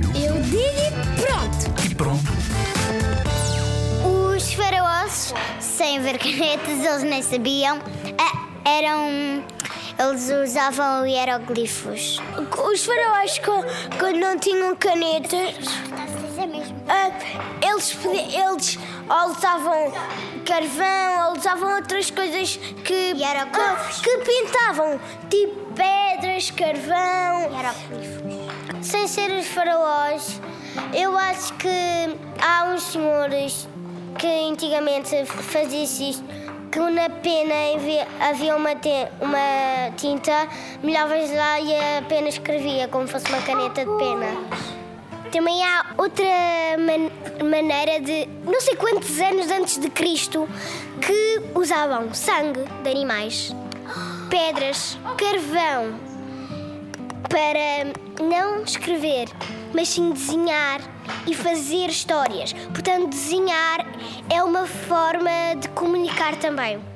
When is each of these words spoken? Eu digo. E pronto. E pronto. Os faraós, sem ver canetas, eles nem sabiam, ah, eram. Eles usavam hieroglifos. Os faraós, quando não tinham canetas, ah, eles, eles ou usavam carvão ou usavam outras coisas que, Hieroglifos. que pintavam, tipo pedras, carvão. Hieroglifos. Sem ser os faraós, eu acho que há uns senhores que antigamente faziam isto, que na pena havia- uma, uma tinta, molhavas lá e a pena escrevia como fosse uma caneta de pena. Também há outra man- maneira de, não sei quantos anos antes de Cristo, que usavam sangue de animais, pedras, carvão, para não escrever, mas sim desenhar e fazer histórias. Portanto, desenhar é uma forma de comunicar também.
Eu 0.00 0.40
digo. 0.42 0.64
E 0.64 1.20
pronto. 1.20 1.84
E 1.84 1.94
pronto. 1.94 2.24
Os 4.34 4.52
faraós, 4.52 5.32
sem 5.60 6.00
ver 6.00 6.18
canetas, 6.18 6.84
eles 6.84 7.02
nem 7.02 7.22
sabiam, 7.22 7.78
ah, 8.18 8.68
eram. 8.68 9.44
Eles 9.96 10.28
usavam 10.28 11.06
hieroglifos. 11.06 12.20
Os 12.68 12.84
faraós, 12.84 13.40
quando 13.98 14.16
não 14.18 14.36
tinham 14.36 14.74
canetas, 14.74 15.54
ah, 16.88 17.10
eles, 17.64 17.96
eles 18.34 18.78
ou 19.08 19.30
usavam 19.30 19.92
carvão 20.44 21.28
ou 21.28 21.38
usavam 21.38 21.76
outras 21.76 22.10
coisas 22.10 22.56
que, 22.56 23.12
Hieroglifos. 23.16 24.00
que 24.00 24.18
pintavam, 24.18 25.00
tipo 25.30 25.72
pedras, 25.74 26.50
carvão. 26.50 27.52
Hieroglifos. 27.52 28.43
Sem 28.84 29.08
ser 29.08 29.30
os 29.32 29.46
faraós, 29.46 30.40
eu 30.92 31.16
acho 31.16 31.54
que 31.54 31.68
há 32.40 32.64
uns 32.72 32.82
senhores 32.82 33.66
que 34.18 34.26
antigamente 34.50 35.24
faziam 35.26 35.82
isto, 35.82 36.22
que 36.70 36.78
na 36.78 37.08
pena 37.08 37.54
havia- 38.28 38.54
uma, 38.56 38.70
uma 39.20 39.90
tinta, 39.96 40.46
molhavas 40.82 41.30
lá 41.34 41.60
e 41.60 41.74
a 41.74 42.02
pena 42.08 42.28
escrevia 42.28 42.86
como 42.88 43.08
fosse 43.08 43.26
uma 43.28 43.40
caneta 43.42 43.84
de 43.84 43.90
pena. 43.96 44.26
Também 45.32 45.64
há 45.64 45.86
outra 45.96 46.24
man- 46.78 47.48
maneira 47.48 48.00
de, 48.00 48.28
não 48.44 48.60
sei 48.60 48.76
quantos 48.76 49.18
anos 49.18 49.50
antes 49.50 49.78
de 49.78 49.88
Cristo, 49.88 50.46
que 51.00 51.40
usavam 51.58 52.12
sangue 52.12 52.60
de 52.82 52.90
animais, 52.90 53.54
pedras, 54.30 54.98
carvão, 55.16 55.94
para 57.28 58.24
não 58.24 58.62
escrever, 58.62 59.28
mas 59.74 59.88
sim 59.88 60.12
desenhar 60.12 60.80
e 61.26 61.34
fazer 61.34 61.86
histórias. 61.86 62.52
Portanto, 62.52 63.08
desenhar 63.08 63.86
é 64.30 64.42
uma 64.42 64.66
forma 64.66 65.54
de 65.58 65.68
comunicar 65.68 66.36
também. 66.36 66.93